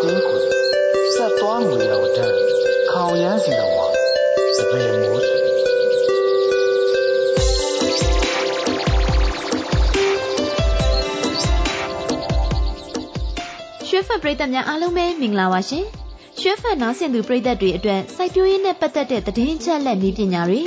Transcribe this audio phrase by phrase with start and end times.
[0.00, 0.38] တင်းခွေ
[1.14, 2.36] ဆက်သွားငွေတော်တန်း
[2.90, 3.86] ခေါင်ရမ်းစီတော်ဝါ
[4.56, 5.38] စပယ်မိုးဆွေ
[13.88, 15.84] ရွှေဖက်ပရိသတ်များအားလုံးပဲမင်္ဂလာပါရှင်
[16.40, 20.62] ရွှေဖက်နားဆင်သူပရိသတ်တွေအတွက်စိုက်ပျိုးရေးနဲ့ပတ်သက်တဲ့သတင်းချက်လက်နည်းပညာတွေ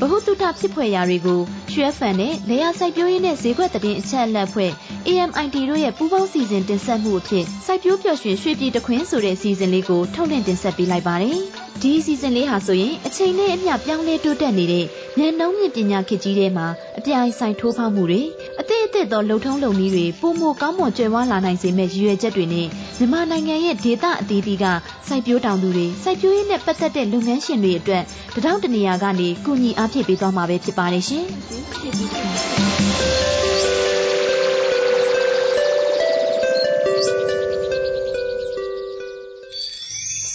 [0.00, 1.40] ဗဟုသုတဖြစ်ဖွယ်ရာတွေကို
[1.72, 4.72] ရွှေဖန်နဲ့လေယာစိုက်ပျိုးရေးနဲ့ဈေးကွက်သတင်းအချက်အလက်ဖွဲ့
[5.08, 11.38] AMIT တို့ရဲ့ပူးပေါင်းစီစဉ်တင်ဆက်မှုအဖြစ်စိုက်ပျိုးပျော်ရွှင်ရွှေပြည်တခွင်းဆိုတဲ့စီစဉ်လေးကိုထုတ်လွှင့်တင်ဆက်ပေးလိုက်ပါတယ်။
[11.82, 14.84] ဒီစီစဉ်လေးဟာဆိုရင်အချိန်နဲ့အမျှပြောင်းလဲတိုးတက်နေတဲ့
[15.18, 16.66] ဉာဏ်နှုံးမြင့်ပညာခေတ်ကြီးထဲမှာ
[16.98, 18.22] အပြိုင်ဆိုင်ထိုးဖောက်မှုတွေ
[18.60, 22.66] အသည့်အသည့်သောလှုပ်ထုံးလုပ်နည်းတွေပုံမကောင်းမွန်ကြွယ်ဝလာနိုင်စေမဲ့ရည်ရွယ်ချက်တွေနဲ့
[22.98, 24.64] မြန်မာနိုင်ငံရဲ့ဒေသအသီးသီးက
[25.08, 28.02] စိုက်ပျိုးတောင်သူတွေစိုက်ပျိုးရေးနဲ့ပတ်သက်တဲ့လုပ်ငန်းရှင်တွေအတွက်
[28.34, 31.24] တထောင်တနေရာကနေကုညီအားဖြည့်ပေးသွားမှာပဲဖြစ်ပါတယ်ရှင်။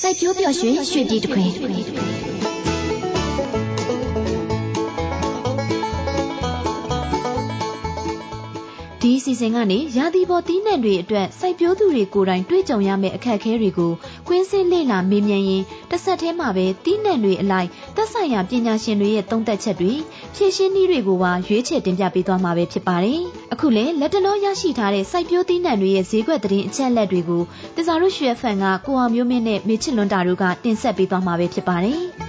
[0.08, 1.50] စိုက်ပျိုးပျော်ရွှင်ရွှေပြည်တခွင်
[9.02, 13.92] ဒီအစီအစဉ်ကနေရာသီပေါ်တီးနှံတွေအတွက်စိုက်ပျိုးသူတွေကိုယ်တိုင်တွေ့ကြုံရမယ့်အခက်အခဲတွေကို
[14.28, 19.94] ကွင်းစင်းလေ့လာမေးမြန်းရင်းတစ်ဆက်တည်းမှာပဲတီးနှံတွေအလိုက်သက်ဆိုင်ရာပညာရှင်တွေရဲ့သုံးသပ်ချက်တွေ
[20.40, 23.22] ဖြည့်ရှင်းနည်းတွေကိုပါရွေးချယ်တင်ပြပေးသွားမှာပဲဖြစ်ပါတယ်။
[23.54, 27.42] အခုလည်းလက်တလောရရှိထားတဲ့စိုက်ပျိုးတီးနှံတွေရဲ့ဈေးကွက်သတင်းအချက်အလက်တွေကို
[27.76, 32.02] တစားရုရွှေဖန်ကကိုအောင်မျိုးမင်းနဲ့မေချစ်လွန်တာတို့ကတင်ဆက်ပေးသွားမှာပဲဖြစ်ပါတယ်။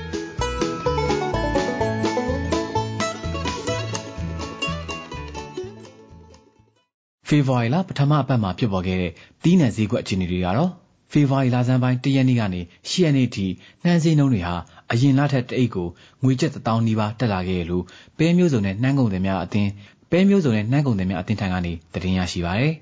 [7.29, 10.71] ဖေဖော်ဝါရီလပထမအပတ်မှာဖြစ်ပေါ်ခဲ့တဲ့တီးနှံစည်းကွက်အခြေအနေတွေကတော့
[11.13, 13.47] ဖေဖော်ဝါရီလဆန်းပိုင်း၁ရက်နေ့ကနေ ၈ရက်နေ့ထိ
[13.85, 14.55] နှမ်းစည်းနှုန်းတွေဟာ
[14.93, 15.89] အရင်လထက် တအိတ်ကို
[16.23, 17.85] ငွေကျပ်1000နီးပါး တက်လာခဲ့ရလို့
[18.19, 19.71] ပဲမျိုးစုံနဲ့ နှမ်းကုန်တွေများအသင်း
[20.11, 22.75] ပဲမျိုးစုံနဲ့နှမ်းကုန်တွေများအသင်းထံကနေ သတင်းရရှိပါရယ်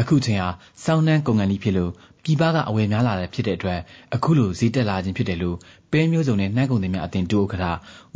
[0.00, 0.50] အခုချိန်ဟာ
[0.84, 1.92] စောင်းနှမ်းကုန်ကန်ကြီးဖြစ်လို့
[2.24, 3.80] ပြည်ပကအဝယ်များလာတဲ့ဖြစ်တဲ့အတွက်
[4.14, 5.56] အခုလို ဈေးတက်လာခြင်းဖြစ်တယ်လို့
[5.90, 7.66] ပဲမျိုးစုံနဲ့ နှမ်းကုန်တွေများအသင်းတူဥက္ကဋ္ဌ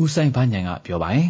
[0.02, 1.28] ဦးဆိုင်ဘညံကပြောပါရယ်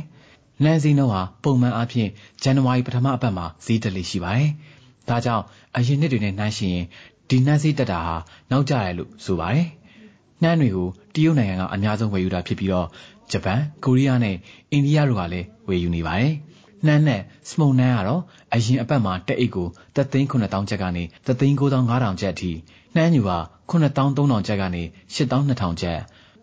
[0.64, 2.10] လမ်းစည်းနှုန်းဟာ ပုံမှန်အားဖြင့်
[2.42, 4.50] ဇန်နဝါရီ ပထမအပတ်မှာ ဈေးတက်လေရှိပါတယ်။
[5.08, 5.44] ဒါကြောင့်
[5.76, 6.86] အရင်နှစ်တွေနဲ့နှိုင်းယှဉ်ရင်
[7.30, 8.16] ဒီနှမ်းစည်းတက်တာဟာ
[8.50, 9.66] နောက်ကျတယ်လို့ဆိုပါတယ်။
[10.42, 12.86] နှမ်းတွေကိုတရုတ်နိုင်ငံကအများဆုံးဝယ်ယူတာဖြစ်ပြီးတော့
[13.32, 14.36] ဂျပန်၊ကိုရီးယားနဲ့
[14.72, 16.34] အိန္ဒိယတို့ကလည်းဝယ်ယူနေပါတယ်။
[16.86, 17.20] နှမ်းနဲ့
[17.50, 18.22] စမုံနှမ်းကတော့
[18.54, 22.52] အရင်အပတ်မှာတက်အိတ်ကို3,900ကျပ်ကနေ3,900ကျပ်အထိ
[22.94, 23.32] နှမ်းညူက
[23.70, 24.82] 9,300ကျပ်ကနေ
[25.14, 26.00] 8,200ကျပ်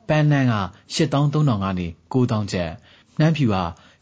[0.07, 0.55] ပန်းနှမ်းက
[0.95, 2.71] 8,300ကနေ9,000ကျပ်
[3.19, 3.57] နှမ်းဖြူက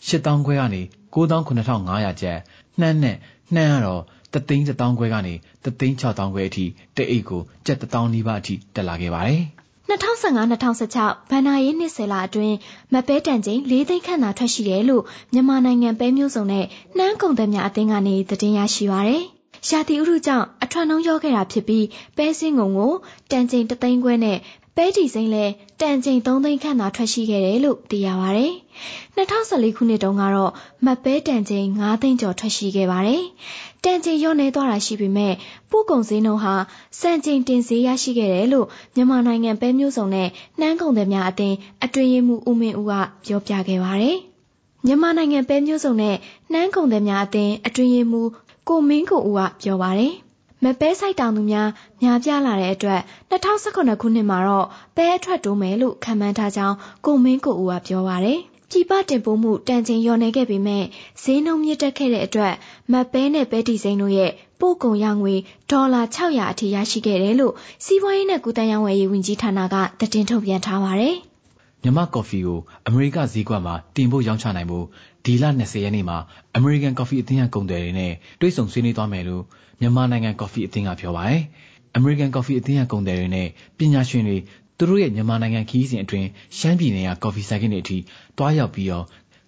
[0.07, 0.81] 8000ခွဲကနေ
[1.13, 2.39] 9,9500ကျပ်
[2.79, 3.17] နှမ်းနဲ့
[3.55, 4.03] နှမ်းကတော့
[4.35, 5.33] တသိန်း1000ခွဲကနေ
[5.65, 6.65] တသိန်း6000ခွဲအထိ
[6.97, 9.41] တအိတ်ကို ကျပ်1000နီးပါးအထိ တက်လာခဲ့ပါတယ်
[9.89, 12.55] 2015-2016ဘဏ္ဍာရေးနှစ်ဆယ်လအတွင်း
[12.93, 15.03] မပဲတန်ချိန် ၄ သိန်းခန့်သာ ထွက်ရှိတယ်လို့
[15.33, 16.65] မြန်မာနိုင်ငံပဲမျိုးစုံနဲ့
[16.97, 19.23] နှမ်းကုန်သည်များအသင်းကနေ သတင်းရရှိပါရယ်။
[19.69, 21.85] ရာသီဥတုကြောင့် အထွတ်နှုံးရောခဲ့တာဖြစ်ပြီး
[22.17, 22.93] ပဲစင်းငုံကို
[23.31, 24.37] တန်ချိန်3သိန်းခွဲနဲ့
[24.75, 25.45] ပဲတီစိမ့်လဲ
[25.81, 28.45] တန်ချိန်3သိန်းခန့်သာ ထွက်ရှိခဲ့တယ်လို့ သိရပါဗျ။
[29.15, 30.51] 2014ခုနှစ်တုန်းကတော့
[30.85, 33.23] မပဲတန်ချိန်9သိန်းကျော် ထွက်ရှိခဲ့ပါတယ်။
[33.85, 35.33] တန်ချိန်လျော့နေသွားတာရှိပေမဲ့
[35.69, 36.55] ပို့ကုန်ဈေးနှုန်းဟာ
[36.99, 40.27] စံချိန်တင်ဈေးရရှိခဲ့တယ်လို့မြန်မာနိုင်ငံပဲမျိုးစုံနဲ့
[40.59, 42.93] နှမ်းကုန်သည်များအသင်းအတွင်းရေးမှူးဦးမင်းဦးက
[43.25, 44.17] ပြောပြခဲ့ပါတယ်။
[44.85, 46.15] မြန်မာနိုင်ငံပဲမျိုးစုံနဲ့
[46.51, 48.29] နှမ်းကုန်သည်များအသင်းအတွင်းရေးမှူး
[48.69, 50.13] ကိုမင်းကိုဦးကပြောပါတယ်။
[50.63, 51.69] မပဲဆိုင်တောင်သူများ
[52.01, 53.01] များပြားလာတဲ့အတွက်
[53.31, 56.75] 2019ခုနှစ်မှာတော့ပဲအထွက်တိုးမယ်လို့ခန့်မှန်းထားကြောင်း
[57.05, 58.39] ကိုမင်းကိုဦးကပြောပါတယ်။
[58.69, 60.83] ပြည်ပတင်ပို့မှုတန်ချိန်လျော့နေခဲ့ပေမဲ့
[61.21, 62.53] ဈေးနှုန်းမြင့်တက်ခဲ့တဲ့အတွက်
[62.91, 65.35] မတ်ပဲနဲ့ပဲတီစိမ်းတို့ရဲ့ပို့ကုန်ရငွေ
[65.71, 67.53] ဒေါ်လာ600အထိရရှိခဲ့တယ်လို့
[67.85, 71.15] စီးပွားရေးနဲ့ကုသရေးဝန်ကြီးဝန်ကြီးဌာနကသတင်းထုတ်ပြန်ထားပါတယ်။
[71.83, 74.85] မြန်မာကော်ဖီကိုအမေရိကဈေးကွက်မှာတင်ပို့ရောင်းချနိုင်ဖို့
[75.25, 76.17] ဒီလ20ရက်နေ့မှာ
[76.55, 79.43] အမေရိကန်ကော်ဖီအသင်းကကုန်တယ်တွေနဲ့တွဲဆုံဆွေးနွေးသွားမယ်လို့
[79.81, 81.41] မြန်မာနိုင်ငံကော်ဖီအသင်းကပြောပါတယ်။
[81.95, 84.37] အမေရိကန်ကော်ဖီအသင်းကကုန်တယ်တွေနဲ့ပညာရှင်တွေ
[84.77, 86.27] သူတို့ရဲ့မြန်မာနိုင်ငံခီးစဉ်အတွင်း
[86.57, 87.97] ရှမ်းပြည်နယ်က ကော်ဖီဆိုင်ကတွေအထိ
[88.37, 89.05] တွားရောက်ပြီးတော့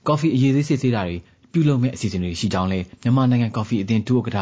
[0.08, 1.18] ကော်ဖီအရေးသေး စစ်ဆေးတာတွေ
[1.52, 4.40] ပြုလုပ်မဲ့အစီအစဉ်တွေ ရှိကြောင်းလဲမြန်မာနိုင်ငံကော်ဖီအသင်း ဒုဥက္ကဋ္ဌ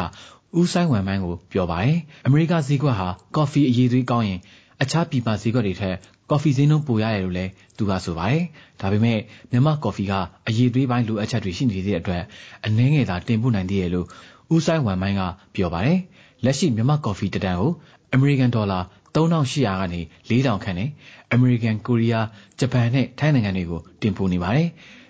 [0.60, 1.96] ဦးဆိုင်ဝမ်မိုင်းကို ပြောပါတယ်။
[2.26, 4.40] အမေရိကဈေးကွက်ဟာ ကော်ဖီအရေးသေးကောင်းရင်
[4.82, 5.96] အခြားပြည်ပဈေးကွက်တွေထက်
[6.30, 8.42] ကော်ဖီဈေးနှုန်း ပိုရတယ်လို့လည်း သူကဆိုပါတယ်။
[8.80, 9.18] ဒါပေမဲ့
[9.50, 10.12] မြန်မာကော်ဖီက
[10.48, 12.22] အရေးသွေးပိုင်း လိုအပ်ချက်တွေ ရှိနေတဲ့အတွက်
[12.66, 14.06] အနှဲငယ်သာ တင်ပို့နိုင်သေးတယ်လို့
[14.54, 15.22] ဦးဆိုင်ဝမ်မိုင်းက
[15.54, 15.98] ပြောပါတယ်။
[16.44, 17.72] လက်ရှိ မြန်မာကော်ဖီ တတန်ကို
[18.14, 18.78] အမေရိကန်ဒေါ်လာ
[19.16, 20.88] 3800ကနေ4000ခန့်နဲ့
[21.32, 22.26] အမေရိကန်ကိုရီးယား
[22.58, 24.68] ဂျပန်နဲ့ထိုင်းနိုင်ငံတွေကိုတင်ပို့နေပါတယ်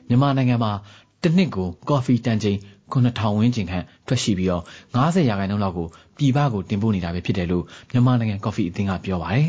[0.08, 0.72] မြန်မာနိုင်ငံမှာ
[1.22, 2.58] တစ်နှစ်ကိုကော်ဖီတန်ချိန်
[2.92, 4.62] 9000ဝန်းကျင်ခန့်ထွက်ရှိပြီးတော့
[4.94, 5.86] 90ရာခိုင်နှုန်းလောက်ကို
[6.16, 9.48] ပြည်ပကိုတင်ပို့နေတာပဲဖြစ်တယ်လို့မြန်မာနိုင်ငံကော်ဖီအသင်းကပြောပါတယ်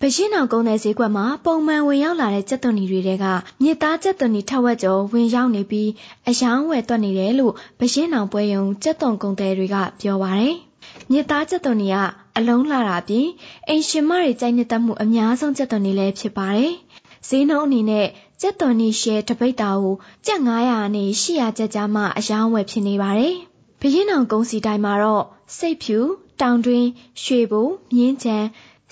[0.00, 3.24] ဘရင်အောင်ကုန်းတဲ့ဈေးကွက်မှာပုံမှန်ဝင်ရောက်လာတဲ့ကြက်သွန်နီတွေက
[3.62, 5.88] မြစ်သားကြက်သွန်နီထက်ဝက်ကျော်ဝင်ရောက်နေပြီး
[6.28, 10.56] အယောင်းဝယ်တွက်နေတယ်လို့ဘရင်အောင်ပွဲယုံကြက်သွန်ကုန်းတဲ့တွေကပြောပါတယ်။
[11.10, 11.98] မမြစ်သားကြက်သွန်တွေက
[12.36, 13.28] အလုံးလာတာပြင်
[13.68, 16.72] အိမ်ရှင်မတွေကြိုက်နှစ်သက်မှုအများဆုံးကြက်သွန်တွေလည်းဖြစ်ပါတယ်။
[17.28, 18.06] ဈေးနှုန်းအနေနဲ့
[18.40, 19.94] ကြက်သွန်နီရှယ်တပိတ်တာကို
[20.26, 23.34] ကျပ်900နဲ့800ကျပ်ကြားမှအယောင်းဝယ်ဖြစ်နေပါတယ်။
[23.80, 25.24] ဘရင်အောင်ကုန်းစီတိုင်းမှာတော့
[25.56, 25.98] စိတ်ဖြူ
[26.40, 26.88] တောင်တွင်း
[27.22, 28.36] ရွှေဘိုမြင်းချံ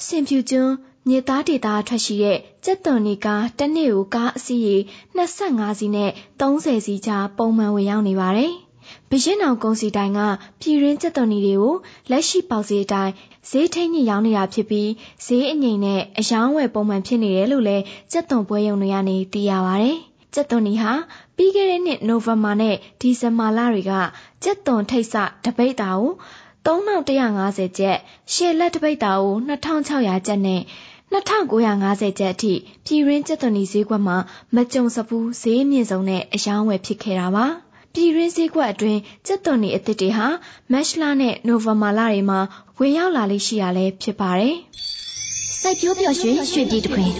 [0.07, 0.75] စင်ဖြူကျွန်း
[1.09, 4.77] မြေသားဒေတာထွက်ရှိတဲ့ကြက်သွန်နီကားတစ်နေ့ကိုကားအစီးရေ
[5.17, 6.11] 25စီးနဲ့
[6.41, 8.53] 30စီးကြားပုံမှန်ဝင်ရောက်နေပါတယ်။
[9.11, 10.21] ဘရင်အောင်ကုန်းစီတိုင်းက
[10.61, 11.75] ပြည်ရင်းကြက်သွန်နီတွေကို
[12.11, 13.13] လက်ရှိပေါက်ဈေးတိုင်း
[13.51, 14.91] ဈေးထိန်ညရောင်းနေတာဖြစ်ပြီး
[15.25, 19.91] ဈေးအငိမ့်နဲ့အယောင်းဝယ်ပုံမှန်ဖြစ်နေတယ်လို့လည်းကြက်သွန်ပွဲရုံတွေကနေသိရပါဗျ။
[20.35, 20.93] ကြက်သွန်နီဟာ
[21.37, 23.93] ပြီးခဲ့တဲ့နှစ်နိုဝင်ဘာနဲ့ဒီဇင်ဘာလတွေက
[24.43, 25.15] ကြက်သွန်ထိတ်ဆ
[25.45, 26.11] တပိတ်တာကို
[26.67, 27.99] 3150ကျပ်
[28.33, 30.63] ရှယ်လက်တပိတ်တာကို2600ကျပ်နဲ့
[31.13, 32.53] 2950ကျပ်အထိ
[32.85, 34.17] ပြည်ရင်းကျက်သွန်နီဈေးကွက်မှာ
[34.55, 37.47] မကြုံစဘူးဈေးမြင့်ဆုံးနဲ့အယောင်းဝယ်ဖြစ်ခဲ့တာပါ
[37.95, 40.27] ပြည်ရင်းဈေးကွက်အတွင်းကျက်သွန်နီအသစ်တွေဟာ
[40.73, 42.41] မတ်လနဲ့နိုဝင်ဘာလတွေမှာ
[42.79, 44.57] ဝင်ရောက်လာလိမ့်ရှိရလဲဖြစ်ပါတယ်
[45.61, 47.11] စိုက်ပျိုးပျော်ရွှင်ရွှေပြည်တခွင်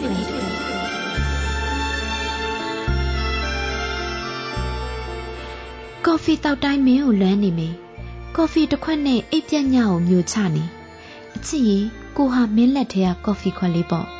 [6.07, 7.69] ကော်ဖီတောက်တိုင်းမင်းကိုလွမ်းနေမေ
[8.37, 10.65] ကော်ဖီတစ်ခွက်နဲ့အိပ်ပြက်ညကိုမျိုးချနေ
[11.37, 11.85] အချစ်ရင်
[12.17, 14.20] ကိုဟာမင်းလက်ထဲကကော်ဖီခွက်လေးပေါ့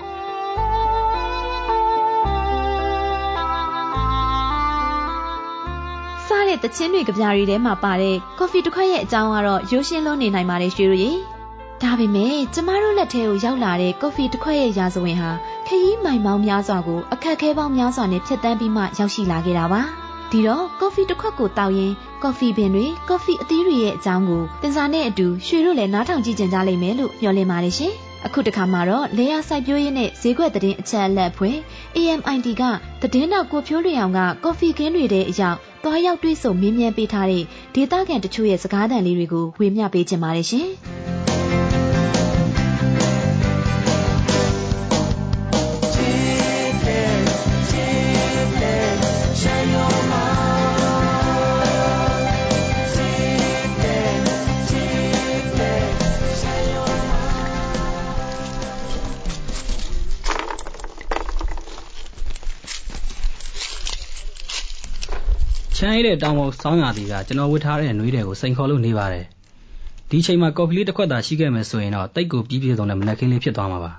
[6.63, 11.11] တဲ့တချင်းတွေကြပြားတွေထဲမှာပါတဲ့ကော်ဖီတစ်ခွက်ရဲ့အကြောင်းကတော့ရိုးရှင်းလုံးနေနိုင်ပါတယ်ရွှေတို့ရေ
[11.83, 15.31] ဒါပေမဲ့ကျမတို့လက်ထဲကိုရောက်လာတဲ့ကော်ဖီတစ်ခွက်ရဲ့ရာဇဝင်ဟာ
[15.67, 19.83] ခရီးမိုင်မောင်းများစွာကိုအခက်အခဲပေါင်းများစွာနဲ့ဖြတ်တန်းပြီးမှရောက်ရှိလာခဲ့တာပါ
[20.31, 21.93] ဒီတော့ကော်ဖီတစ်ခွက်ကိုတောက်ရင်
[22.23, 27.95] ကော်ဖီပင်တွေကော်ဖီအသီးတွေရဲ့အကြောင်းကိုတင်စာနဲ့အတူရွှေတို့လည်းနားထောင်ကြည့်ကြကြလိမ့်မယ်လို့မျှော်လင့်ပါတယ်ရှင်။
[28.27, 31.57] အခုတခါမှာတော့လေယာစိုက်ပျိုးရေးနဲ့ဈေးကွက်သတင်းအချက်အလက်ဖွဲ့
[31.97, 32.63] AMID က
[33.03, 37.45] သတင်းတော့ကိုဖြိုးလျောင်ကကော်ဖီခင်းတွေတဲ့အကြောင်း သွားရောက်တွေ့ဆုံမင်းမြန်ပေးထားတဲ့
[37.75, 40.69] ဒေသခံတချို့ရဲ့စကားသံလေးတွေကိုဝေမျှပေးချင်ပါတယ်ရှင်။
[66.01, 69.25] ရည်တဲ့တောင်ပေါ်ဆောင်းရာသီက ကျွန်တော်ဝတ်ထားတဲ့နှွေးတွေကို စိန်ခေါ်လို့နေပါတယ်
[70.11, 73.93] ဒီချိန်မှာ ကော်ဖီလေးတစ်ခွက်သာ ရှိခဲ့မယ်ဆိုရင်တော့တိတ်ကိုပြီးပြည့်စုံတဲ့ မနက်ခင်းလေးဖြစ်သွားမှာပါ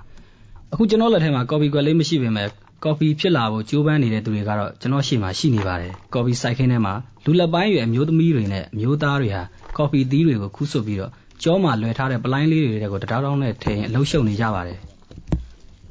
[0.72, 2.48] အခု ကျွန်တော်လက်ထဲမှာ ကော်ဖီကွက်လေးမရှိပေမဲ့
[2.84, 6.94] ကော်ဖီဖြစ်လာဖို့ ကြိုးပမ်းနေတဲ့သူတွေကတော့ ကျွန်တော်ရှေ့မှာ ရှိနေပါတယ် ကော်ဖီစိုက်ခင်းထဲမှာ
[7.24, 9.42] လူလက်ပိုင်းရွယ် အမျိုးသမီးတွေနဲ့ အမျိုးသားတွေဟာ
[9.76, 11.10] ကော်ဖီသီးတွေကို ခူးဆွတ်ပြီးတော့
[11.42, 14.78] ကြောမှာလွယ်ထားတဲ့ ပလိုင်းလေးတွေကို တတောင်းတောင်းနဲ့ထည့်ရင်အလုံးရှုပ်နေကြပါတယ်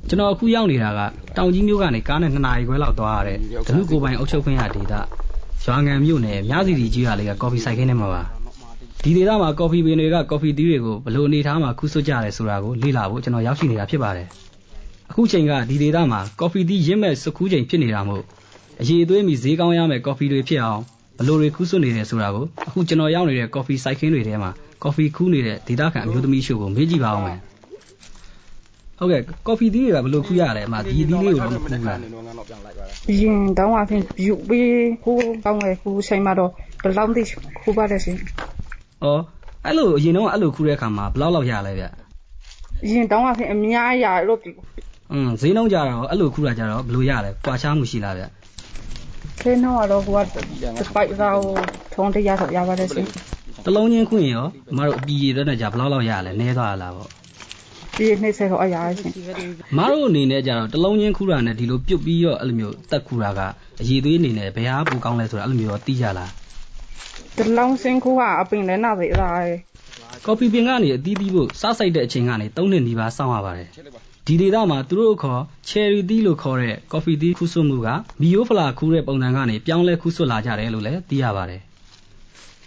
[0.07, 0.99] ကျွန်တော်အခုရောက်နေတာက
[1.37, 3.37] တောင်ကြီးမြို့ကနေ ကားနဲ့2နာရီခွဲလောက်သွားရတဲ့
[3.67, 4.93] ဒနုကိုပိုင်အုပ်ချုပ်ခွင့်ရဒေသ
[5.65, 8.21] ရွာငံမြို့နယ်မြစီတီကြီးရွာလေးကကော်ဖီဆိုင်ခင်းထဲမှာပါ
[9.03, 14.27] ဒီဒေသမှာကော်ဖီပင်တွေကကော်ဖီသီးတွေကိုဘလို့အနေထားမှာခူးဆွတ်ကြရဲဆိုတာကိုလေ့လာဖို့ကျွန်တော်ရောက်ရှိနေတာဖြစ်ပါတယ်
[15.09, 18.23] အခုချိန်ကဒီဒေသမှာကော်ဖီသီးရင့်မဲ့စခူးချိန်ဖြစ်နေတာမို့
[18.81, 20.81] အရေးအသွေးမီဈေးကောင်းရမယ့်ကော်ဖီတွေဖြစ်အောင်
[21.17, 24.51] ဘလို့တွေခူးဆွတ်နေတယ်ဆိုတာကိုအခုကျွန်တော်ရောက်နေတဲ့ကော်ဖီဆိုင်ခင်းတွေထဲမှာ
[24.83, 27.39] ကော်ဖီခူးနေတဲ့ဒေသခံအမျိုးသမီးရှို့ကိုမေးကြည့်ပါအောင်မယ်
[29.01, 31.99] ဟုတ်ကဲ့ကော်ဖီသီးတွေကဘယ်လိုခူးရလဲအမဒီသီးလေးကိုတော့မခူးဘူးလား
[33.21, 34.71] ရင်တောင်းအဖြစ်ယူပြီး
[35.03, 36.51] ခူးကောင်းလေခူးချိန်မှာတော့
[36.81, 37.23] ဘယ်လောက်သိ
[37.61, 38.17] ခူးပါတယ်ရှင်။
[39.03, 39.21] အော်
[39.65, 41.85] အဲ့လိုအရင်တော့အဲ့လိုခူးတဲ့အခါမှာဘယ်လောက်လောက်ရလဲဗျ။
[42.91, 44.49] ရင်တောင်းအဖြစ်အများရလို့ဒီ
[45.11, 48.25] อืมဈေးနှုန်းကြတော့အဲ့လိုခူးတာကြတော့ဘယ်လိုရလဲ။ကွာခြားမှုရှိလားဗျ။
[49.41, 50.45] ဈေးနှုန်းကတော့ဟိုကတစ်
[50.95, 51.39] ပိုက်တော့
[51.93, 53.05] ထုံးတရားတော့ရပါတယ်ရှင်။
[53.65, 57.09] တလုံးချင်းခွင့်ရောအမတို့အပြည်ရတဲ့ကြဘယ်လောက်လောက်ရလဲ။နည်းသွားလားပေါ့။
[57.97, 59.11] ဒီနေ့ဆက်တော့အရာရှင်
[59.77, 63.39] မတို့အနေနဲ့ကြတော့တလုံးချင်းခူးတာနဲ့ဒီလိုပြုတ်ပြီးတော့အဲ့လိုမျိုးတက်ခူးတာက
[63.81, 66.31] အည်သွေးအနေနဲ့ဘယ်ဟာပိုကောင်းလဲဆိုတာအဲ့လိုမျိုးတော့သိကြလား
[67.37, 69.29] တလုံးစင်းခူးကအပင်လည်းနာသေးတာ
[70.25, 73.67] ကော်ပီပင်ကနေအသီးသီးဖို့စားဆိုင်တဲ့အချိန်ကနေ3နှစ်နီးပါးစောင့်ရပါတယ်
[74.27, 77.87] ဒီဒေသမှာသူတို့ခေါ်ချယ်ရီသီးလို့ခေါ်တဲ့ကော်ဖီသီးခူးဆွတ်မှုက
[78.21, 81.61] မီယိုဖလာခူးတဲ့ပုံစံကနေပြောင်းလဲခူးဆွတ်လာကြတယ်လို့လည်းသိရပါတယ်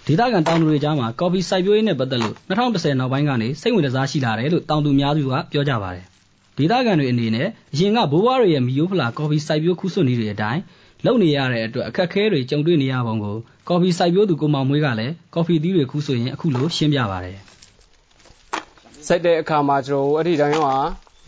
[0.06, 6.04] ဒေသခံတောင်သူတွေကြားမှာ ကော်ဖီစိုက်ပျိုးရေးနဲ့ ပတ်သက်လို့2010နောက်ပိုင်းကနေ စိတ်ဝင်စားရှိလာတယ်လို့ တောင်သူများစုက ပြောကြပါတယ်။
[6.58, 10.60] ဒေသခံတွေအနေနဲ့ အရင်က ဘိုးဘွားတွေရဲ့မီယိုဖလာ ကော်ဖီစိုက်ပျိုးခုဆွတ်နည်းတွေအတိုင်း
[11.04, 13.36] လုပ်နေရတဲ့အတွက် အခက်အခဲတွေ ကြုံတွေ့နေရပုံကို
[13.68, 17.38] ကော်ဖီစိုက်ပျိုးသူ ကိုမောင်မွေးကလည်း ကော်ဖီသီးတွေခူးဆွရင်အခုလို ရှင်းပြပါတယ်။
[19.06, 20.64] စိုက်တဲ့အခါမှာကျွန်တော်အဲ့ဒီတိုင်းက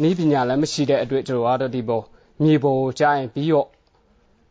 [0.02, 2.04] နီးပညာလည်း မရှိတဲ့အတွက် ကျွန်တော်ကတော့ဒီပေါ်
[2.42, 3.68] မြေပေါ်ကြားရင် ပြီးတော့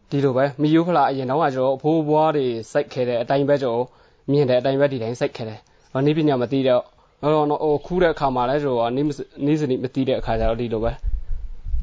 [0.10, 3.86] ဒီလိုပဲမီယိုဖလာ အရင်တော့ကကျွန်တော်အဖိုးဘွားတွေ စိုက်ခဲ့တဲ့အတိုင်းပဲကျွန်တော်
[4.32, 5.60] မြင်တဲ့အတိုင်းပဲဒီတိုင်းစိုက်ခဲ့တယ်။
[5.92, 6.84] ဟောနီးပညာမသိတော့
[7.22, 7.32] ဟော
[7.64, 9.06] ဟိုခူးတဲ့အခါမှာလည်းဆိုတော့နီး
[9.46, 10.92] နီးစနီမသိတဲ့အခါကျတော့ဒီလိုပဲ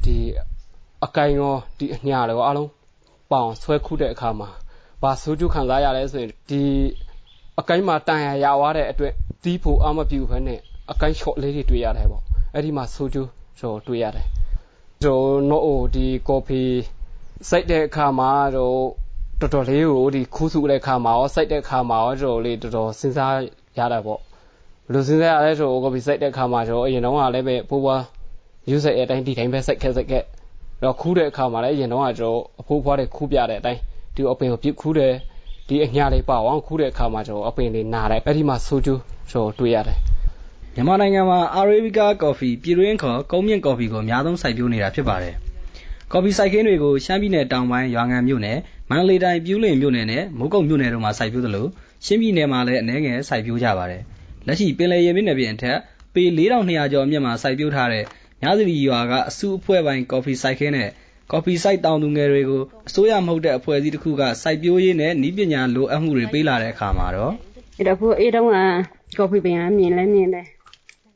[0.05, 0.17] ဒီ
[1.05, 2.71] အကိုင်ရောဒီအညာရောအားလုံး
[3.31, 4.49] ပေါင်ဆွဲခူးတဲ့အခါမှာ
[5.03, 6.63] ဘာဆိုးကျခံစားရလဲဆိုရင်ဒီ
[7.61, 9.13] အကိုင်းမှာတန်ရရသွားတဲ့အတွက်
[9.45, 10.59] တီးဖို့အမပြုဘဲနဲ့
[10.91, 12.23] အကိုင်းချော့လေးတွေတွေ့ရတယ်ပေါ့
[12.55, 14.27] အဲ့ဒီမှာဆိုကျိုးကျွန်တော်တွေ့ရတယ်
[15.03, 16.63] ကျွန်တော်တို့ဒီကော်ဖီ
[17.49, 18.81] စိုက်တဲ့အခါမှာတော့
[19.43, 23.35] တော်တော်လေးကိုဒီခူးစုတဲ့အခါမှာရောစိုက်တဲ့အခါမှာရောကျွန်တော်လေးတော်တော်စဉ်းစား
[23.79, 24.21] ရတာပေါ့
[24.85, 28.03] ဘယ်လိုစဉ်းစားရလဲဆိုတော့ကော်ဖီစိုက်တဲ့အခါမှာကျွန်တော်အရင်တော့ကလည်းပဲပိုးပွား
[28.71, 30.23] ယူဆိုင်အတိုင်းဒီတိုင်းပဲစိုက်ခဲ့စိုက်ခဲ့
[30.83, 33.81] တော့ခူးတဲ့အခါမှာလည်းအရင်တော့ကကျွန်တော်အဖိုးဖွားတဲ့ခူးပြတဲ့အတိုင်း
[34.15, 35.13] ဒီအပင်ကိုပြုတ်ခူးတယ်
[35.69, 39.99] ဒီအညာလေးပါအောင်ခူးတဲ့အခါမှာကျွန်တော်အပင်လေးနာတယ်အဲ့ဒီမှာဆိုကျိုးကျွန်တော်တွေ့ရတယ်
[40.75, 45.37] မြန်မာနိုင်ငံမှာ Arabica Coffee ပြည်တွင်းခေါ်ကုန်းမြင့်ကော်ဖီကိုအများဆုံးစိုက်ပျိုးနေတာဖြစ်ပါတယ်။
[46.15, 48.59] ကော်ဖီစိုက်ခင်းတွေကို ရှမ်းပြည်နယ်တောင်ပိုင်း ရွာငံမြို့နယ်
[48.91, 51.67] မန္တလေးတိုင်း ပြူးလင်မြို့နယ်နဲ့မုတ်ကုတ်မြို့နယ်တို့မှာ စိုက်ပျိုးသလို
[52.07, 54.03] ရှမ်းပြည်နယ်မှာလည်း အနည်းငယ် စိုက်ပျိုးကြပါတယ်။
[54.47, 55.79] လက်ရှိ ပင်လယ်ရေမျက်နှာပြင်အထက်
[56.15, 58.05] ပေ4200ကျော်အမြင့်မှာ စိုက်ပျိုးထားတဲ့
[58.43, 60.89] မြသီရွာက အစုအဖွဲ့ပိုင်းကော်ဖီစိုက်ခင်းနဲ့
[61.31, 67.33] ကော်ဖီစိုက်တောင်သူငယ်တွေကို အစိုးရမဟုတ်တဲ့ အဖွဲ့အစည်းတစ်ခုက စိုက်ပျိုးရေးနဲ့ နည်းပညာလိုအပ်မှုတွေ ပေးလာတဲ့အခါမှာတော့
[67.79, 68.49] အဲ့တော့ခု အေးတော့က
[69.19, 70.47] ကော်ဖီပင်က မြင်လဲမြင်တယ်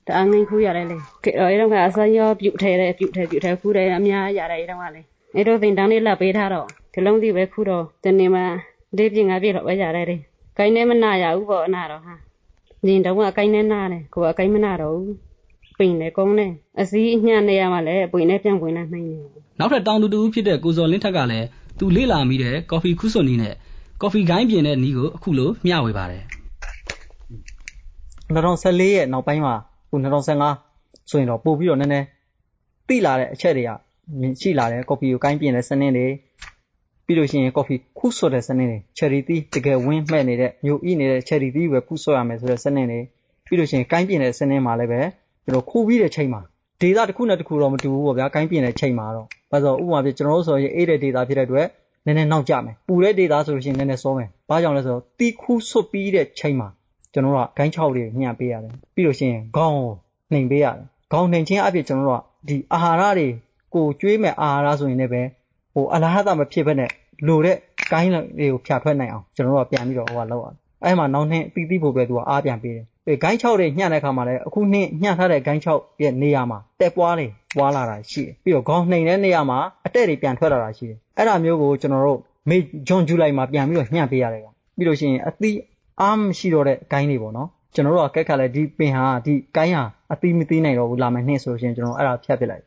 [0.06, 5.02] တအားငိမ့်ခူးရတယ်လေအဲ့တော့ကအစရောပြုတ်ထဲတယ်ပြုတ်ထဲပြုတ်ထဲခူးတယ်အများရတယ်အဲ့တော့ကလေ
[5.34, 8.42] အဲ့တော့တင်တန်းလေးလက်ပေးထားတော့ဒီလုံးစီပဲခူးတော့တနေ့မှ
[8.96, 10.16] လေးပြင်းငါပြည့်တော့ပဲရတယ်လေ
[10.58, 12.14] ကိုင်းနေမနာရဘူးပေါ့အနာတော့ဟာ
[12.86, 15.14] ညင်တော့ကကိုင်းနေနာတယ်ကိုကကိုင်းမနာတော့ဘူး
[15.78, 16.46] ပိန်လေကုန်းနေ
[16.80, 19.22] အစည်းအညံ့နေရမှလည်းပွင့်နေပြန်ပွင့်နေနိုင်တယ်
[19.58, 21.46] နောက်ထပ်တောင်တူတူဖြစ်တဲ့ကိုစော်လင်းထက်ကလည်း
[21.78, 23.54] သူလေးလာမိတဲ့ကော်ဖီခုစွန်နီနဲ့
[24.02, 26.22] ကော်ဖီဂိုင်းပြင်တဲ့နီးကိုအခုလိုမျှဝေပါတယ်
[28.34, 29.54] 2014ရဲ့နောက်ပိုင်းမှာ
[29.97, 32.07] ခု2015ဆိုရင်တော့ပို့ပြီးတော့နည်းနည်း
[32.88, 33.71] တိလာတဲ့အချက်တွေက
[34.41, 36.07] ရှိလာတယ်ကော်ဖီကိုကိုင်းပြင်တဲ့စနစ်တွေ
[37.07, 43.00] ပြီးလို့ရှိရင်ကော်ဖီခုဆွတ်တဲ့စနစ်တွေချယ်ရီတီးတကယ်ဝင်းမှဲ့နေတဲ့မြို့ဤနေတဲ့ချယ်ရီတီးပဲခုဆွတ်ရမယ်ဆိုတဲ့စနစ်တွေ
[43.47, 45.00] ပြီးလို့ရှိရင်ကိုင်းပြင်တဲ့စနစ်မှာလည်းပဲ
[45.45, 46.41] ကျွန်တော်ခိုးပြီးတဲ့ချိန်မှာ
[46.81, 51.67] ဒေတာတစ်ခုနဲ့တစ်ခုတော့မတူဘူးပေါ့ဗျာကိုင်းပြင်တဲ့ချိန်မှာတော့ဘာလို့ဥပမာပြကျွန်တော်တို့ဆိုရင်အေးတဲ့ဒေတာဖြစ်တဲ့အတွက်
[52.07, 56.69] နည်းနည်းနောက်ကျမယ်ပူတဲ့ဒေတာဆိုလို့ရှိရင်နည်းနည်းစောမယ်ဘာကြောင့်လဲဆိုတော့တီးခူးဆွတ်ပြီးတဲ့ချိန်မှာ
[57.16, 59.80] ကျွန်တော်တို့ကဂိုင်း6တွေညှပ်ပေးရတယ်ပြီးလို့ရှိရင်ခေါင်း
[60.32, 63.28] နှိမ်ပေးရတယ်ခေါင်းနှိမ်ခြင်းအပြင်ကျွန်တော်တို့ကဒီအာဟာရတွေ
[63.75, 65.23] ကိုကျွေးမဲ့အာဟာရဆိုရင်လည်းပဲ
[65.75, 66.90] ဟိုအလားအသာမဖြစ်ဘဲနဲ့
[67.26, 67.56] လိုတဲ့
[67.92, 82.18] ကိုင်းတွေကိုဖြာထွက်နိုင်အောင်ကျွန်တော်တို့ကပြန်ပြီးတော့ဟိုကလောက်ရတယ်အဲ့မှာနောက်နှစ်တီးတီးဖို့ပဲသူကအားပြန်ပေးတယ်အဲဂိုင်း6တွေညှပ်တဲ့အခါမှာလည်းအခုနှစ်ညှပ်ထားတဲ့ဂိုင်း6ရဲ့နေရာမှာတက်ပွားတွေပွားလာတာရှိတယ်ပြီးတော့ခေါင်းနှိမ်တဲ့နေရာမှာအတက်တွေပြန်ထွက်လာတာရှိတယ်အဲ့ဒါမျိုးကိုကျွန်တော်တို့
[82.49, 82.56] မေ
[82.88, 84.46] ဂျွန်ဂျူလိုက်မှာပြန်ပြီးတော့ညှပ်ပေးရတယ်က
[84.76, 85.56] ပြီးလို့ရှိရင်အသီး
[86.03, 92.62] အားမရှိတော့တဲ့ဂိုင်းတွေပေါ့နော်ကျွန်တော်တို့ကကက်ခတ်လဲဒီပင်ဟာဒီကိုင်းဟာအသီးမသီးနိုင်တော့ဘူးလာမယ်နှင်းဆိုလို့ရှိရင်ကျွန်တော်အဲ့ဒါဖြတ်ပစ်လိုက်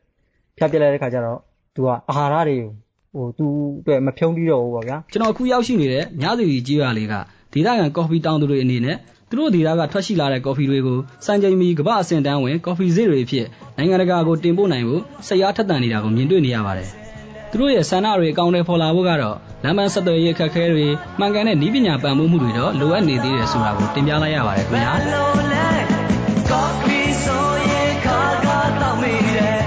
[0.57, 1.37] ဖြတ်ပစ်လိုက်တဲ့ခါကျတော့
[1.75, 2.69] သူကအာဟာရတွေကို
[3.15, 3.47] ဟိုသူ
[3.81, 7.13] အတွက်မဖြုံးပြီးတော့ဘူးပေါ့ဗျာကျွန်တော်အခုရောက်ရှိနေတဲ့ညစီကြီးရွာလေးက
[7.53, 8.97] ဒေသခံကော်ဖီတောင်သူတွေအနေနဲ့
[9.29, 13.45] သူတို့ဒေသကထွက်ရှိလာတဲ့ကော်ဖီတွေကိုစံချိန်မီကမ္ဘာအဆင့်တန်းဝင်ကော်ဖီဈေးတွေအဖြစ်
[13.77, 16.89] နိုင်ငံတကာကိုတင်ပို့နိုင်ဖို့စိတ်အားထက်သန်နေတာကိုမြင်တွေ့နေရပါတယ်။
[17.51, 20.87] သူတို့ရဲ့ဆန္ဒတွေအကောင့်တွေဖော်လာဖို့ကတော့ လမ်းမဆက်သွယ်ရေးအခက်အခဲတွေ
[21.19, 24.93] မှန်ကန်တဲ့နည်းပညာပံ့ပိုးမှုတွေတော့လိုအပ်နေသေးတယ်ဆိုတာကိုတင်ပြလိုက်ရပါတယ်ခင်ဗျာ။
[26.51, 29.59] ကော်ဖီဆိုရင်ခါခါတော့မိတယ်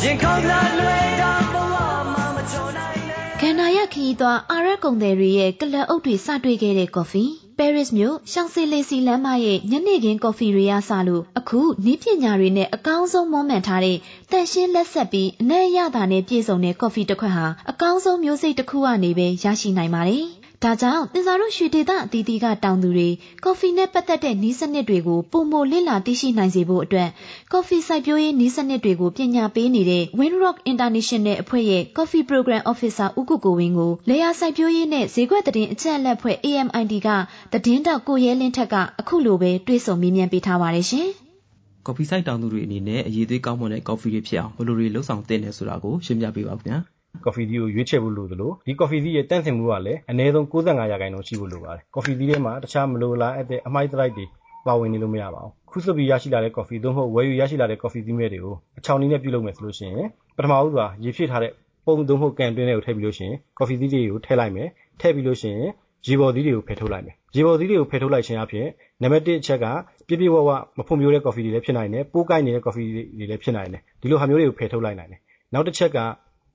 [0.02, 1.74] ။ရင်ခေါင်းလာလွယ်တာဘဝ
[2.12, 2.98] မှာမချောနိုင်
[3.40, 7.24] ကန္နာရခီးသွားအာရက်ကုံတယ်တွေရဲ့ကလပ်အုပ်တွေစတွေ့ခဲ့တဲ့ကော်ဖီ
[7.58, 13.96] ပဲရစ်မြို့ရှောင်းစီလီစီလမ်းမရဲ့ညနေခင်းကော်ဖီတွေရစလို့အခုနီးပညာတွေနဲ့အကောင်းဆုံးမွမ်းမံထားတဲ့
[14.30, 20.26] တန်ရှင်းလက်ဆက်ပြီးအနက်ရတာနဲ့ပြည့်စုံတဲ့ကော်ဖီတစ်ခွက်ဟာအကောင်းဆုံးမျိုးစိတ်တစ်ခုကနေပဲရရှိနိုင်ပါတယ်။
[20.64, 23.08] ဒါကြောင့်တင်စာတို့ရွှေဒေသအသီးသီးက တောင်သူတွေ
[23.44, 27.08] ကော်ဖီနဲ့ပတ်သက်တဲ့ နည်းစနစ်တွေကိုပုံမလေ့လာသိရှိနိုင်စေဖို့အတွက်
[27.52, 37.08] ကော်ဖီစိုက်ပျိုးရေးနည်းစနစ်တွေကို ပညာပေးနေတဲ့ Windrock International အဖွဲ့ရဲ့ Coffee Program Officer ဦးကိုကိုဝင်းကိုလေယာစိုက်ပျိုးရေးနဲ့ ဈေးကွက်သတင်းအချက်အလက်ဖွဲ့ AMID က
[37.52, 41.08] သတင်းတောက် ကိုရဲလင်းထက်က အခုလိုပဲ တွေးဆုံမေးမြန်းပေးထားပါတယ်ရှင်။
[41.86, 46.80] ကော်ဖီစိုက်တောင်သူတွေအနေနဲ့ အရေးသွေးကောင်းမွန်တဲ့ ကော်ဖီတွေဖြစ်အောင် ဘယ်လိုတွေလှုပ်ဆောင်သင့်လဲဆိုတာကို ရှင်းပြပေးပါခင်ဗျာ။
[47.24, 54.24] ကော်ဖီသီးကို ရွေးချယ်ဖို့လိုသလို ဒီကော်ဖီသီးရဲ့တန့်စင်မှုကလည်း အနည်းဆုံး95ရာခိုင်နှုန်း ရှိဖို့လိုပါတယ်။ကော်ဖီသီးထဲမှာ တခြားမလိုလားအပ်တဲ့ အမိုက်သရိုက်တွေ
[54.66, 61.52] ပါဝင်နေလို့ မရပါဘူး။ခူးဆွတ်ပြီး ရရှိလာတဲ့ ကော်ဖီ သို့မဟုတ် ဝယ်ယူရရှိလာတဲ့ ကော်ဖီသီးမဲ့တွေကို အချောင်နည်းနဲ့ ပြုလုပ်မယ်ဆိုလို့ရှိရင် ပထမဦးစွာ ရေဖြည့်ထားတဲ့
[61.86, 64.68] ပုံသို့မဟုတ် ကန်တွင်းထဲကို ထည့်ပြီးလို့ရှိရင် ကော်ဖီသီးတွေကို ထည့်လိုက်မယ်။
[65.00, 65.68] ထည့်ပြီးလို့ရှိရင်
[66.06, 68.66] ရေပေါ်သီးတွေကို ဖယ်ထုတ်လိုက်မယ်။ရေပေါ်သီးတွေကို ဖယ်ထုတ်လိုက်ခြင်းအပြင်
[69.02, 69.66] နံပါတ်1အချက်က
[70.08, 75.20] ပြပြဝဝ မဖွံ့ဖြိုးတဲ့ ကော်ဖီတွေလည်း ဖြစ်နိုင်တယ်။ပိုးကိုက်နေတဲ့ ကော်ဖီတွေလည်း ဖြစ်နိုင်တယ်။ဒီလိုဟာမျိုးတွေကို ဖယ်ထုတ်လိုက်နိုင်တယ်။
[75.52, 75.98] နောက်တစ်ချက်က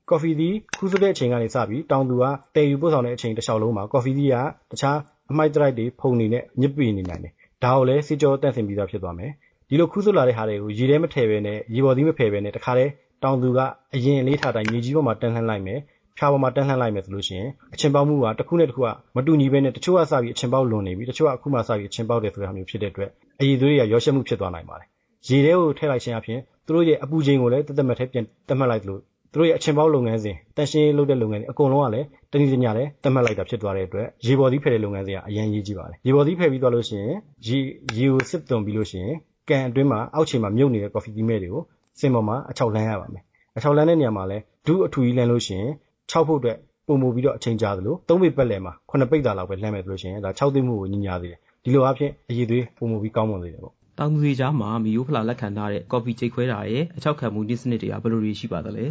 [0.10, 2.24] ကော်ဖီသည် ခူးဆွတ်တဲ့ အချိန်ကနေစပြီး တောင်သူက
[2.56, 4.36] သယ်ယူပို့ဆောင်တဲ့အချိန် တလျှောက်လုံးမှာ ကော်ဖီသီးက
[4.72, 4.98] တခြား
[5.32, 7.34] အမှိုက်သရိုက်တွေ ဖုန်တွေနဲ့ ညစ်ပေနေနိုင်တယ်။
[7.64, 9.32] ဒါကိုလည်း ဆေးကြောသန့်စင်ပြီးသား ဖြစ်သွားမယ်။
[9.70, 12.92] ဒီလို ခူးဆွတ်လာတဲ့ဟာတွေကို ရေထဲမထည့်ဘဲနဲ့ ရေပေါ်သီးမဖယ်ဘဲနဲ့ တခါတည်း
[13.24, 13.60] တောင်သူက
[13.96, 15.80] အရင်အလေးထားအတိုင်း မြေကြီးပေါ်မှာ တန်းလှန်းလိုက်မယ်။
[16.18, 23.10] ဖျာပေါ်မှာ တန်းလှန်းလိုက်မယ်ဆိုလို့ရှိရင် အချဉ်ပေါက်မှုက တခုနဲ့တခုက မတူညီဘဲနဲ့ တချို့ကစပြီး အချဉ်ပေါက်လွန်နေပြီ တချို့က အခုမှစပြီး အချဉ်ပေါက်တယ်ဆိုတဲ့ဟာမျိုး ဖြစ်တဲ့အတွက်
[23.40, 24.88] အရည်သွေးတွေက ရောရှက်မှု ဖြစ်သွားနိုင်ပါတယ်။
[25.30, 37.16] ရေထဲကို ထည့်လိုက်ခြင်းအပြင်သူတို့ရဲ့ အပူချိန်ကိုလည်းတသက်မဲ့ထဲပြန်သတ်မှတ်လိုက်လို့ သူတို့ရဲ့အချင်းပေါင်းလုပ်ငန်းစဉ်တန်ရှင်းလုပ်တဲ့လုပ်ငန်းတွေအကုန်လုံးကလည်းတနည်းတညလည်းသတ်မှတ်လိုက်တာဖြစ်သွားတဲ့အတွက်ရေပေါ်သီးဖယ်တဲ့လုပ်ငန်းစဉ်ကအရင်ရေးကြည့်ပါတယ်ရေပေါ်သီးဖယ်ပြီးသွားလို့ရှိရင်
[37.48, 37.58] ရေ
[37.98, 39.16] ရေကိုစစ်သွန်ပြီးလို့ရှိရင်
[39.50, 41.64] ကန်အတွင်းမှာအောက်ခြေမှာမြုပ်နေတဲ့ coffee သီးမဲ့တွေကို
[42.00, 43.24] စင်ပေါ်မှာအချောက်လှမ်းရပါမယ်
[43.58, 45.72] အချောက်လှမ်းတဲ့နေရာမှာလည်းဒုအထူကြီးလှမ်းလို့ရှိရင်
[46.12, 46.58] 6ဖို့အတွက်
[46.88, 58.86] ပုံမူပြီးတော့အချိန်ကြာသလို3ပေပတ်လည်မှာ9ပိတ်တာလောက်ပဲလှမ်းမယ်ဆိုလို့ရှိရင်ဒါ6သိမှုကိုညီညာသေးတယ်ဒီလိုအဖြစ်အရေးသွေးပုံမူပြီးကောင်းမွန်သေးတယ်ပေါ့တောင်သူတွေကြားမှာမီယိုဖလာလက်ခံထားတဲ့ကော်ဖီကြိတ်ခွဲတာရဲ့အချောက်ခံမှုနည်းစနစ်တွေကဘယ်လိုတွေရှိပါသလဲ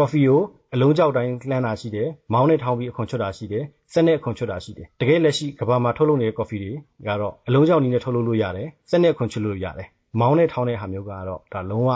[0.00, 0.40] ကော်ဖီကို
[0.74, 6.72] အလုံးကြောက်တိုင်းလှမ်းတာရှိတယ်မောင်းနဲ့ထောင်းပြီးအခွန်ချွတ်တာရှိတယ်စက်နဲ့အခွန်ချွတ်တာရှိတယ်တကယ်လက်ရှိကဘာမှာထုတ်လုပ်နေတဲ့ကော်ဖီတွေ
[7.06, 9.88] ကတော့အလုံးကြောက်နည်းနဲ့ထုတ်လုပ်လို့ရတယ်စက်နဲ့အခွန်ချွတ်လို့ရတယ်
[10.20, 11.90] မောင်းနဲ့ထောင်းတဲ့ဟာမျိုးကတော့ဒါလုံးဝ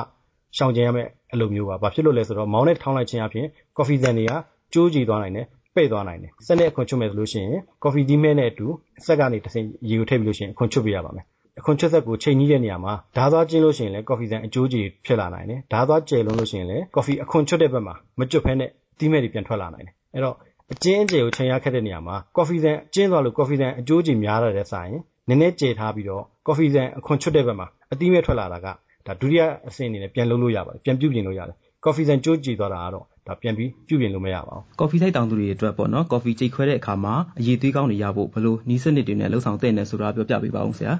[0.56, 3.46] ရှောင်ကျဉ်ရမယ့်အလုပ်မျိုးပါဘာဖြစ်လို့လဲဆိုတော့မောင်းနဲ့ထောင်းလိုက်ခြင်းအပြင်
[3.76, 4.32] ကော်ဖီဆန်တွေက
[4.74, 8.66] ကျိုးကြည်သွားနိုင်တယ်ပဲ့သွားနိုင်တယ်စက်နဲ့အခွန်ချွတ်မယ်ဆိုလို့ရှိရင်ကော်ဖီဒီမဲနဲ့အတူ
[9.06, 11.24] စက်ကနေတစ်ဆင့်ရေကိုထည့်ပြီးလို့ရှိရင်အခွန်ချွတ်ပြရပါမယ်
[11.58, 20.36] အခွန်ချွတ်ဆက်ကို ချိန်ကြီးတဲ့နေရာမှာ ဓာသွားကျင်းလို့ရှိရင်လည်း ကော်ဖီဆန်အကျိုးကြီးဖြစ်လာနိုင်တယ် ဓာသွားကျယ်လုံးလို့ရှိရင်လည်း ကော်ဖီအခွန်ချွတ်တဲ့ဘက်မှာ မကျွတ်ဖဲနဲ့တီးမဲ့တွေပြန်ထွက်လာနိုင်တယ် အဲ့တော့
[20.72, 24.90] အကျဉ်းအကျယ်ကို ချိန်ရခက်တဲ့နေရာမှာ ကော်ဖီဆန်ကျင်းသွားလို့ ကော်ဖီဆန်အကျိုးကြီးများတဲ့ဆိုင်
[25.28, 28.66] နည်းနည်းကျယ်ထားပြီးတော့ ကော်ဖီဆန်အခွန်ချွတ်တဲ့ဘက်မှာအတီးမဲ့ထွက်လာတာက
[29.06, 40.92] ဒါဒုတိယအဆင့်အနေနဲ့ ပြန်လုပ်လို့ရပါတယ် ပြန်ပြုပြင်လို့ရတယ် ကော်ဖီဆန်ကျိုးကြည်သွားတာကတော့ဒါပြန်ပြီးပြုပြင်လို့မရပါဘူး ကော်ဖီဆိုင်တောင်သူတွေအတွက်ပေါ့နော် ကော်ဖီကြိတ်ခွဲတဲ့အခါမှာ အရေးသွေးကောင်းတွေရဖို့ဘလို့နီးစနစ်တွေနဲ့လှုပ်ဆောင်တဲ့နယ်ဆိုတာ ပြောပြပေးပါဦးဆရာ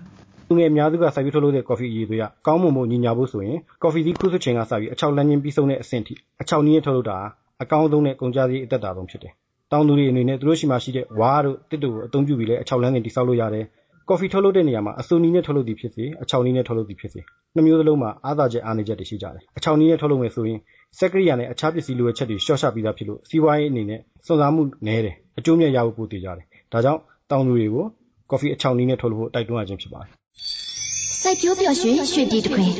[0.48, 7.18] လူငယ်အများစုက စိုက်ပျိုးထုတ်လုပ်တဲ့ ကော်ဖီအရေးသွေးက ကောင်းမွန်ဖို့ ညီညာဖို့ဆိုရင် ကော်ဖီသီးခုဆွချိန်ကစပြီး အချောက်လန်းချင်းပြီးဆုံးတဲ့အဆင့်ထိ အချောက်နည်းထုတ်လုပ်တာ
[7.62, 9.32] အကောင်းဆုံးနဲ့ ကုန်ကြစည်အသက်တာဆုံးဖြစ်တယ်။
[9.72, 13.64] တောင်သူတွေအနေနဲ့ သူတို့ရှိမှရှိတဲ့ ဝါးတို့တစ်တို့ကို အသုံးပြုပြီးလဲအချောက်လန်းစဉ်တိစောက်လို့ရတယ်။
[14.08, 17.20] ကော်ဖီထုတ်လုပ်တဲ့နေရာမှာအဆူနီးနဲ့ ထုတ်လုပ်သည်ဖြစ်စေ အချောက်နီးနဲ့ ထုတ်လုပ်သည်ဖြစ်စေ
[17.54, 20.58] နှစ်မျိုးစလုံးမှာ အားသာချက် အားနည်းချက်တွေ ရှိကြတယ်။အချောက်နီးနဲ့ ထုတ်လုပ်မယ်ဆိုရင်
[20.98, 27.84] စက်ကရိယာနဲ့ အခြားပစ္စည်းလိုအပ်ချက်တွေ လျှော့ချပြီးသားဖြစ်လို့ စီးပွားရေးအနေနဲ့ စွန့်စားမှုနည်းတယ်။အကျိုးမြတ်ရဖို့ ပိုသေးကြတယ်။ဒါကြောင့် တောင်သူတွေကို
[28.30, 30.12] ကော်ဖီအချောက်နီးနဲ့ ထုတ်လုပ်ဖို့ တိုက်တွန်းရခြင်း ဖြစ်ပါတယ်။
[31.26, 32.70] စိုက်ပျိုးပျော်ရွှင်ရွှေပြည်တခွင်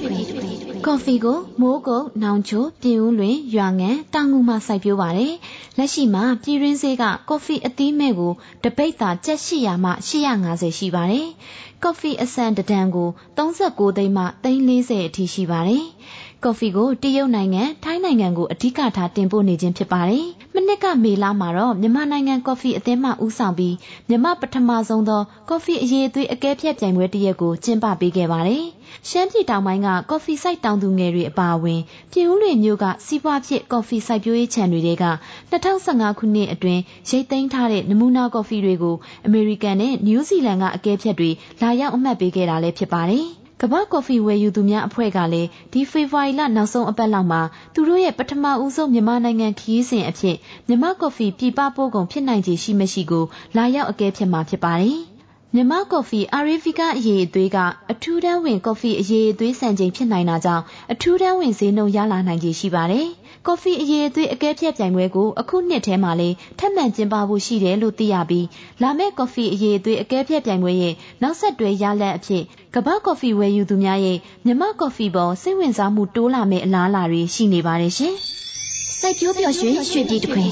[0.86, 5.32] ကော်ဖီကိုမိုးကုတ်နောင်ချိုပြင်ဦးလွင်ရွာငံတောင်ငူမှာစိုက်ပျိုးပါတယ်။
[5.78, 8.32] လက်ရှိမှာပြည်ရင်းစေးကကော်ဖီအသီးမဲ့ကို
[8.64, 11.28] တပိတ်သာကျက်800မှ850ရှိပါတယ်။
[11.82, 15.84] ကော်ဖီအဆန်တဒံကို39သိန်းမှ340အထိရှိပါတယ်။
[16.44, 23.74] ကော်ဖီကိုတရုတ်နိုင်ငံထိုင်းနိုင်ငံကိုအဓိကထားတင်ပို့နေခြင်းဖြစ်ပါတယ်။မနှစ်ကမေလမှာတော့မြန်မာနိုင်ငံကော်ဖီအသင်းမှဦးဆောင်ပြီး
[24.08, 28.64] မြန်မာပထမဆုံးသောကော်ဖီအရေးအသွေးအကဲဖြတ်ပြိုင်ပွဲတစ်ရက်ကိုကျင်းပပေးခဲ့ပါတယ်။
[29.08, 31.80] ရှမ်းပြည်တောင်ပိုင်းကကော်ဖီစိုက်တောင်သူငယ်တွေအပါအဝင်
[32.12, 35.06] ပြည်ဦးလွင်မြို့ကစီးပွားဖြစ်ကော်ဖီစိုက်ပျိုးရေးခြံတွေက
[35.52, 41.30] 2015ခုနှစ်အတွင်းရိတ်သိမ်းထားတဲ့နမူနာကော်ဖီတွေကိုအမေရိကန်နဲ့နယူးဇီလန်ကအကဲဖြတ်တွေ
[41.60, 43.28] လာရောက်အမှတ်ပေးခဲ့တာလည်းဖြစ်ပါတယ်။
[43.60, 47.42] ကမ္ဘာကော်ဖီဝယ်ယူသူများအဖွဲ့ကလည်း ဒီဖေဖော်ဝါရီလ နောက်ဆုံးအပတ်လောက်မှာ
[47.74, 50.36] သူတို့ရဲ့ ပထမဦးဆုံး မြန်မာနိုင်ငံခရီးစဉ်အဖြစ်
[50.66, 53.24] မြန်မာကော်ဖီ ပြည်ပပို့ကုန် ဖြစ်နိုင်ခြေရှိမရှိကို
[53.56, 55.00] လာရောက်အကဲဖြတ်မှာဖြစ်ပါတယ်။
[55.56, 57.58] မြန်မာကော်ဖီအာရီဖီကအရေးအသွေးက
[57.92, 63.06] အထူးတန်းဝင်ကော်ဖီအရေးအသွေးစံချိန်ဖြစ်နိုင်တာကြောင့်အထူးတန်းဝင်ဈေးနှုန်းရလာနိုင်ခြေရှိပါတယ်။
[63.46, 68.46] ကော်ဖီအရေးအသွေးအကဲဖြတ်ပြိုင်ပွဲကိုအခုနှစ်ထဲမှာလေးထပ်မံကျင်းပဖို့ရှိတယ်လို့သိရပြီး
[68.82, 72.42] လာမယ့်ကော်ဖီအရေးအသွေးအကဲဖြတ်ပြိုင်ပွဲရဲ့နောက်ဆက်တွဲရလဒ်အဖြစ်
[72.74, 78.14] ကမ္ဘာကော်ဖီဝယ်ယူသူများရဲ့မြမကော်ဖီပေါ်စိတ်ဝင်စားမှုတိုးလာမယ့်အလားအလာတွေရှိနေပါတယ်ရှင်။
[78.98, 80.48] စိုက်ပျိုးပျော်ရွှင်ရွှေပြည်တခွင်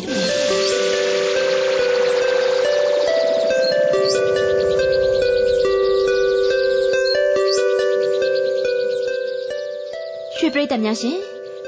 [10.52, 11.18] ပရိသတ်များရှင်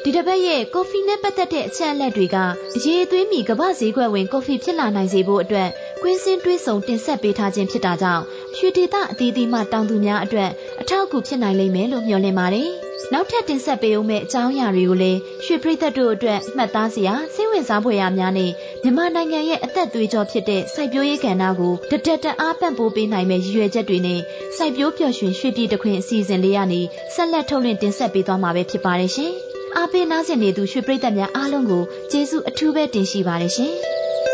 [0.03, 2.37] ဒီတစ်ပတ်ရဲ့ကော်ဖီနဲ့ပတ်သက်တဲ့အချက်အလက်တွေက
[2.77, 5.69] အရေးအသွေးမီကမ္ဘာဈေးကွက်ဝင်ကော်ဖီဖြစ်လာနိုင်စေဖို့အတွက်
[6.03, 8.23] ကွင်းစင်းတွေးဆုံတင်ဆက်ပေးထားခြင်းဖြစ်တာကြောင့်
[8.57, 12.71] ရွှေဒေသအသီးသီးမှတောင်သူများအတွက်အထောက်အကူဖြစ်နိုင်လိမ့်မယ်လို့မျှော်လင့်ပါတယ်။
[13.13, 18.51] နောက်ထပ်တင်ဆက်ပေးဦးမယ့်အကြောင်းအရာတွေကိုလည်းရွှေပရိသတ်တို့အတွက်မှတ်သားစရာစိတ်ဝင်စားဖွယ်ရာများနဲ့
[18.83, 24.21] မြန်မာနိုင်ငံရဲ့အသက်သွေးကြောဖြစ်တဲ့စိုက်ပျိုးရေးကဏ္ဍကိုတတက်တအားပံ့ပိုးပေးနိုင်မယ့်ရည်ရွယ်ချက်တွေနဲ့
[24.57, 26.81] စိုက်ပျိုးပျော်ရွှင်ရွှေပြည်တခွင်အစီအစဉ်လေးကနေ
[27.15, 29.33] ဆက်လက်ထုတ်လွှင့်တင်ဆက်ပေးသွားမှာပဲဖြစ်ပါတယ်ရှင်။
[29.77, 34.34] အားပေးနားဆင်နေသူရွှေပရိသတ်များအားလုံးကိုကျေးဇူးအထူးပဲတင်ရှိပါတယ်ရှင်။စိုက်ကျိုးပျော်ရွှင